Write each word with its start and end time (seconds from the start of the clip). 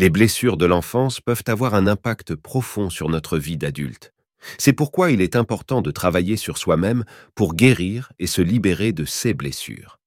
Les 0.00 0.08
blessures 0.08 0.56
de 0.56 0.64
l'enfance 0.64 1.20
peuvent 1.20 1.44
avoir 1.46 1.74
un 1.74 1.86
impact 1.86 2.34
profond 2.34 2.88
sur 2.88 3.10
notre 3.10 3.36
vie 3.36 3.58
d'adulte. 3.58 4.14
C'est 4.56 4.72
pourquoi 4.72 5.10
il 5.10 5.20
est 5.20 5.36
important 5.36 5.82
de 5.82 5.90
travailler 5.90 6.38
sur 6.38 6.56
soi-même 6.56 7.04
pour 7.34 7.54
guérir 7.54 8.10
et 8.18 8.26
se 8.26 8.40
libérer 8.40 8.92
de 8.92 9.04
ces 9.04 9.34
blessures. 9.34 9.98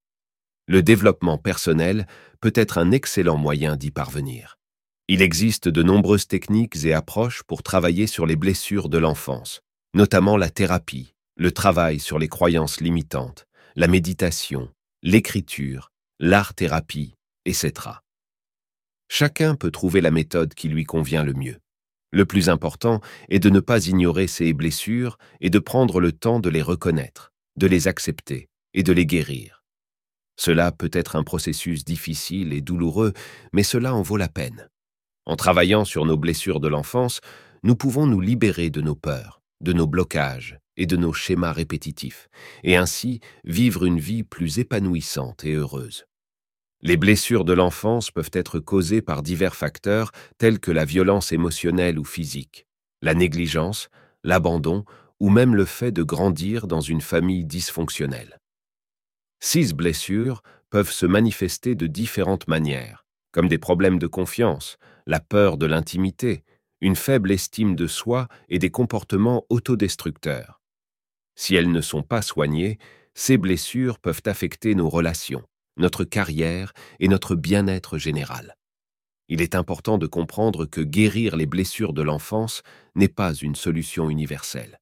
Le 0.66 0.82
développement 0.82 1.38
personnel 1.38 2.08
peut 2.40 2.50
être 2.56 2.78
un 2.78 2.90
excellent 2.90 3.36
moyen 3.36 3.76
d'y 3.76 3.92
parvenir. 3.92 4.58
Il 5.06 5.22
existe 5.22 5.68
de 5.68 5.84
nombreuses 5.84 6.26
techniques 6.26 6.84
et 6.84 6.92
approches 6.92 7.44
pour 7.44 7.62
travailler 7.62 8.08
sur 8.08 8.26
les 8.26 8.34
blessures 8.34 8.88
de 8.88 8.98
l'enfance, 8.98 9.60
notamment 9.94 10.36
la 10.36 10.50
thérapie, 10.50 11.14
le 11.36 11.52
travail 11.52 12.00
sur 12.00 12.18
les 12.18 12.26
croyances 12.26 12.80
limitantes, 12.80 13.46
la 13.76 13.86
méditation, 13.86 14.70
l'écriture, 15.04 15.92
l'art-thérapie, 16.18 17.14
etc. 17.44 18.00
Chacun 19.08 19.54
peut 19.54 19.70
trouver 19.70 20.00
la 20.00 20.10
méthode 20.10 20.54
qui 20.54 20.68
lui 20.68 20.84
convient 20.84 21.24
le 21.24 21.34
mieux. 21.34 21.58
Le 22.12 22.24
plus 22.24 22.48
important 22.48 23.00
est 23.28 23.40
de 23.40 23.50
ne 23.50 23.60
pas 23.60 23.86
ignorer 23.86 24.26
ces 24.26 24.52
blessures 24.52 25.18
et 25.40 25.50
de 25.50 25.58
prendre 25.58 26.00
le 26.00 26.12
temps 26.12 26.40
de 26.40 26.48
les 26.48 26.62
reconnaître, 26.62 27.32
de 27.56 27.66
les 27.66 27.88
accepter 27.88 28.48
et 28.72 28.82
de 28.82 28.92
les 28.92 29.06
guérir. 29.06 29.64
Cela 30.36 30.72
peut 30.72 30.90
être 30.92 31.16
un 31.16 31.22
processus 31.22 31.84
difficile 31.84 32.52
et 32.52 32.60
douloureux, 32.60 33.12
mais 33.52 33.62
cela 33.62 33.94
en 33.94 34.02
vaut 34.02 34.16
la 34.16 34.28
peine. 34.28 34.68
En 35.26 35.36
travaillant 35.36 35.84
sur 35.84 36.04
nos 36.04 36.16
blessures 36.16 36.60
de 36.60 36.68
l'enfance, 36.68 37.20
nous 37.62 37.76
pouvons 37.76 38.06
nous 38.06 38.20
libérer 38.20 38.70
de 38.70 38.80
nos 38.80 38.94
peurs, 38.94 39.42
de 39.60 39.72
nos 39.72 39.86
blocages 39.86 40.58
et 40.76 40.86
de 40.86 40.96
nos 40.96 41.12
schémas 41.12 41.52
répétitifs, 41.52 42.28
et 42.62 42.76
ainsi 42.76 43.20
vivre 43.44 43.84
une 43.84 43.98
vie 44.00 44.22
plus 44.22 44.58
épanouissante 44.58 45.44
et 45.44 45.54
heureuse. 45.54 46.04
Les 46.86 46.98
blessures 46.98 47.46
de 47.46 47.54
l'enfance 47.54 48.10
peuvent 48.10 48.30
être 48.34 48.60
causées 48.60 49.00
par 49.00 49.22
divers 49.22 49.56
facteurs 49.56 50.12
tels 50.36 50.60
que 50.60 50.70
la 50.70 50.84
violence 50.84 51.32
émotionnelle 51.32 51.98
ou 51.98 52.04
physique, 52.04 52.66
la 53.00 53.14
négligence, 53.14 53.88
l'abandon 54.22 54.84
ou 55.18 55.30
même 55.30 55.54
le 55.54 55.64
fait 55.64 55.92
de 55.92 56.02
grandir 56.02 56.66
dans 56.66 56.82
une 56.82 57.00
famille 57.00 57.46
dysfonctionnelle. 57.46 58.38
Six 59.40 59.72
blessures 59.72 60.42
peuvent 60.68 60.90
se 60.90 61.06
manifester 61.06 61.74
de 61.74 61.86
différentes 61.86 62.48
manières, 62.48 63.06
comme 63.32 63.48
des 63.48 63.56
problèmes 63.56 63.98
de 63.98 64.06
confiance, 64.06 64.76
la 65.06 65.20
peur 65.20 65.56
de 65.56 65.64
l'intimité, 65.64 66.44
une 66.82 66.96
faible 66.96 67.32
estime 67.32 67.76
de 67.76 67.86
soi 67.86 68.28
et 68.50 68.58
des 68.58 68.70
comportements 68.70 69.46
autodestructeurs. 69.48 70.60
Si 71.34 71.54
elles 71.54 71.72
ne 71.72 71.80
sont 71.80 72.02
pas 72.02 72.20
soignées, 72.20 72.76
ces 73.14 73.38
blessures 73.38 73.98
peuvent 73.98 74.22
affecter 74.26 74.74
nos 74.74 74.90
relations, 74.90 75.44
notre 75.76 76.04
carrière 76.04 76.72
et 77.00 77.08
notre 77.08 77.34
bien-être 77.34 77.98
général. 77.98 78.56
Il 79.28 79.40
est 79.40 79.54
important 79.54 79.96
de 79.98 80.06
comprendre 80.06 80.66
que 80.66 80.80
guérir 80.80 81.36
les 81.36 81.46
blessures 81.46 81.92
de 81.92 82.02
l'enfance 82.02 82.62
n'est 82.94 83.08
pas 83.08 83.34
une 83.34 83.54
solution 83.54 84.10
universelle. 84.10 84.78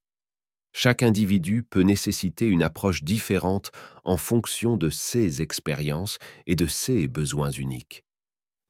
Chaque 0.73 1.03
individu 1.03 1.63
peut 1.63 1.83
nécessiter 1.83 2.47
une 2.47 2.63
approche 2.63 3.05
différente 3.05 3.71
en 4.05 4.17
fonction 4.17 4.77
de 4.77 4.89
ses 4.89 5.43
expériences 5.43 6.19
et 6.47 6.57
de 6.57 6.67
ses 6.67 7.09
besoins 7.09 7.51
uniques. 7.51 8.05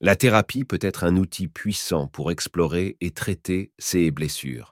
La 0.01 0.17
thérapie 0.17 0.65
peut 0.65 0.81
être 0.83 1.05
un 1.05 1.17
outil 1.17 1.47
puissant 1.47 2.09
pour 2.09 2.33
explorer 2.33 2.97
et 3.01 3.13
traiter 3.13 3.73
ces 3.79 4.11
blessures. 4.11 4.72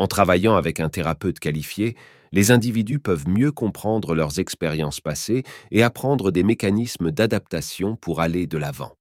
En 0.00 0.06
travaillant 0.06 0.56
avec 0.56 0.80
un 0.80 0.88
thérapeute 0.88 1.40
qualifié, 1.40 1.94
les 2.32 2.52
individus 2.52 3.00
peuvent 3.00 3.28
mieux 3.28 3.52
comprendre 3.52 4.14
leurs 4.14 4.38
expériences 4.38 4.98
passées 4.98 5.42
et 5.70 5.82
apprendre 5.82 6.30
des 6.30 6.42
mécanismes 6.42 7.10
d'adaptation 7.10 7.96
pour 7.96 8.22
aller 8.22 8.46
de 8.46 8.56
l'avant. 8.56 8.96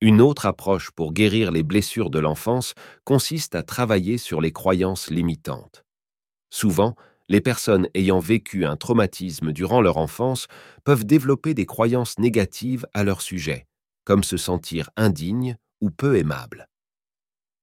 Une 0.00 0.22
autre 0.22 0.46
approche 0.46 0.92
pour 0.92 1.12
guérir 1.12 1.52
les 1.52 1.62
blessures 1.62 2.08
de 2.08 2.20
l'enfance 2.20 2.72
consiste 3.04 3.54
à 3.54 3.62
travailler 3.62 4.16
sur 4.16 4.40
les 4.40 4.50
croyances 4.50 5.10
limitantes. 5.10 5.84
Souvent, 6.48 6.94
les 7.28 7.42
personnes 7.42 7.86
ayant 7.92 8.18
vécu 8.18 8.64
un 8.64 8.78
traumatisme 8.78 9.52
durant 9.52 9.82
leur 9.82 9.98
enfance 9.98 10.46
peuvent 10.84 11.04
développer 11.04 11.52
des 11.52 11.66
croyances 11.66 12.18
négatives 12.18 12.86
à 12.94 13.04
leur 13.04 13.20
sujet, 13.20 13.66
comme 14.06 14.24
se 14.24 14.38
sentir 14.38 14.88
indigne 14.96 15.58
ou 15.82 15.90
peu 15.90 16.16
aimable. 16.16 16.66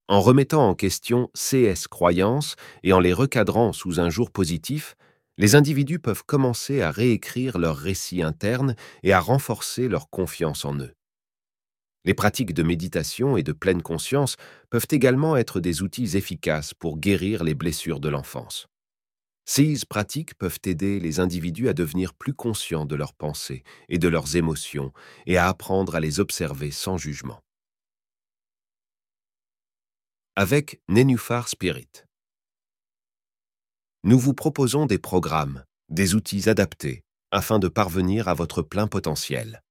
En 0.08 0.22
remettant 0.22 0.70
en 0.70 0.76
question 0.76 1.32
CS 1.34 1.88
croyances 1.90 2.56
et 2.84 2.94
en 2.94 3.00
les 3.00 3.14
recadrant 3.14 3.74
sous 3.74 4.00
un 4.00 4.12
jour 4.12 4.30
positif, 4.30 4.96
les 5.38 5.56
individus 5.56 6.00
peuvent 6.00 6.24
commencer 6.24 6.82
à 6.82 6.92
réécrire 6.92 7.58
leur 7.58 7.76
récit 7.76 8.22
interne 8.22 8.76
et 9.02 9.14
à 9.14 9.20
renforcer 9.20 9.88
leur 9.88 10.10
confiance 10.10 10.64
en 10.64 10.78
eux. 10.78 10.94
Les 12.06 12.14
pratiques 12.14 12.54
de 12.54 12.62
méditation 12.62 13.36
et 13.36 13.42
de 13.42 13.52
pleine 13.52 13.82
conscience 13.82 14.36
peuvent 14.70 14.88
également 14.92 15.36
être 15.38 15.60
des 15.60 15.82
outils 15.82 16.16
efficaces 16.16 16.76
pour 16.76 17.00
guérir 17.00 17.44
les 17.44 17.56
blessures 17.56 18.00
de 18.00 18.10
l'enfance. 18.10 18.68
Ces 19.46 19.76
pratiques 19.90 20.36
peuvent 20.36 20.60
aider 20.66 21.00
les 21.00 21.20
individus 21.20 21.68
à 21.68 21.74
devenir 21.74 22.14
plus 22.14 22.34
conscients 22.34 22.86
de 22.86 22.96
leurs 22.96 23.14
pensées 23.14 23.64
et 23.90 23.98
de 23.98 24.08
leurs 24.08 24.36
émotions 24.36 24.92
et 25.26 25.38
à 25.38 25.48
apprendre 25.48 25.96
à 25.96 26.00
les 26.00 26.20
observer 26.20 26.70
sans 26.70 26.98
jugement. 26.98 27.42
Avec 30.38 30.82
Nenufar 30.90 31.48
Spirit. 31.48 32.04
Nous 34.04 34.20
vous 34.20 34.34
proposons 34.34 34.86
des 34.86 35.00
programmes, 35.00 35.64
des 35.88 36.14
outils 36.14 36.50
adaptés 36.50 37.06
afin 37.32 37.58
de 37.58 37.70
parvenir 37.70 38.28
à 38.28 38.34
votre 38.34 38.62
plein 38.62 38.88
potentiel. 38.88 39.64